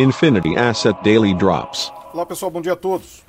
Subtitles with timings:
[0.00, 1.92] Infinity Asset Daily Drops.
[2.14, 3.22] Olá pessoal, bom dia a todos.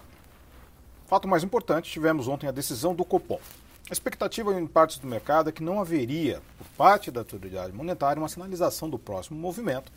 [1.05, 3.42] Fato mais importante, tivemos ontem a decisão do Copom.
[3.90, 8.21] A expectativa em partes do mercado é que não haveria, por parte da autoridade monetária,
[8.21, 9.92] uma sinalização do próximo movimento,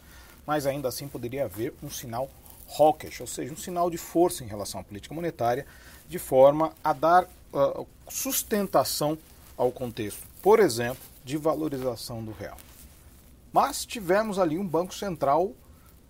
[0.44, 2.28] mas ainda assim poderia haver um sinal
[2.76, 5.64] hawkish, ou seja, um sinal de força em relação à política monetária,
[6.08, 7.22] de forma a dar
[7.52, 9.16] uh, sustentação
[9.56, 12.56] ao contexto, por exemplo, de valorização do real.
[13.52, 15.52] Mas tivemos ali um Banco Central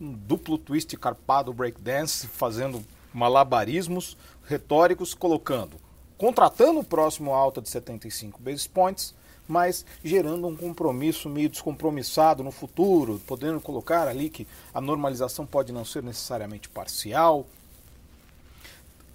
[0.04, 5.78] um duplo twist carpado breakdance, fazendo malabarismos retóricos, colocando,
[6.18, 9.14] contratando o próximo alta de 75 basis points,
[9.48, 15.72] mas gerando um compromisso meio descompromissado no futuro, podendo colocar ali que a normalização pode
[15.72, 17.46] não ser necessariamente parcial,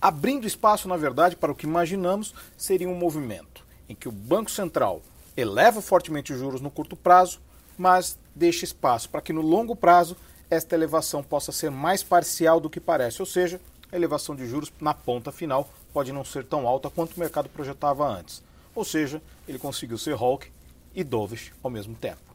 [0.02, 4.52] abrindo espaço, na verdade, para o que imaginamos seria um movimento em que o Banco
[4.52, 5.02] Central
[5.36, 7.40] eleva fortemente os juros no curto prazo,
[7.78, 10.16] mas deixa espaço para que no longo prazo
[10.50, 14.72] esta elevação possa ser mais parcial do que parece, ou seja, a elevação de juros
[14.80, 18.42] na ponta final pode não ser tão alta quanto o mercado projetava antes.
[18.76, 20.52] Ou seja, ele conseguiu ser hawk
[20.94, 22.30] e dovish ao mesmo tempo.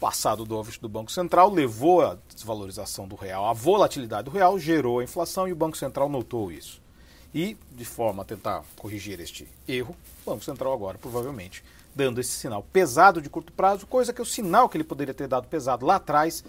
[0.00, 4.58] Passado o dovish do Banco Central levou a desvalorização do real, a volatilidade do real
[4.58, 6.80] gerou a inflação e o Banco Central notou isso.
[7.34, 12.30] E, de forma a tentar corrigir este erro, o Banco Central agora provavelmente dando esse
[12.30, 15.84] sinal pesado de curto prazo, coisa que o sinal que ele poderia ter dado pesado
[15.84, 16.42] lá atrás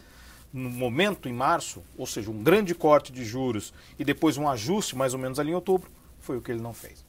[0.54, 4.96] no momento em março, ou seja, um grande corte de juros e depois um ajuste
[4.96, 5.90] mais ou menos ali em outubro,
[6.22, 7.04] foi o que ele não fez.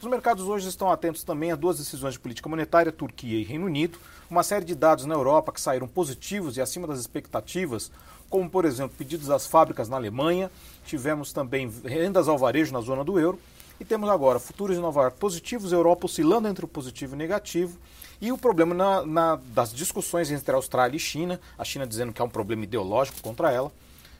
[0.00, 3.66] Os mercados hoje estão atentos também a duas decisões de política monetária, Turquia e Reino
[3.66, 3.98] Unido,
[4.30, 7.90] uma série de dados na Europa que saíram positivos e acima das expectativas,
[8.30, 10.48] como por exemplo pedidos às fábricas na Alemanha,
[10.86, 13.40] tivemos também rendas ao varejo na zona do euro
[13.80, 17.18] e temos agora futuros de Nova York positivos, Europa oscilando entre o positivo e o
[17.18, 17.78] negativo
[18.20, 22.20] e o problema na, na, das discussões entre Austrália e China, a China dizendo que
[22.20, 23.70] há um problema ideológico contra ela,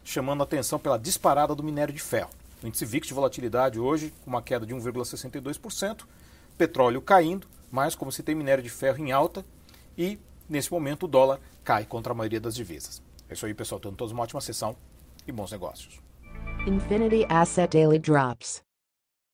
[0.04, 2.30] chamando a atenção pela disparada do minério de ferro.
[2.62, 6.04] O índice VIX de volatilidade hoje, com uma queda de 1,62%,
[6.56, 9.44] petróleo caindo, mas como se tem minério de ferro em alta,
[9.96, 10.18] e
[10.48, 13.02] nesse momento o dólar cai contra a maioria das divisas.
[13.28, 13.80] É isso aí, pessoal.
[13.80, 14.74] Tenham todos uma ótima sessão
[15.26, 16.00] e bons negócios.
[16.66, 18.67] Infinity Asset Daily Drops.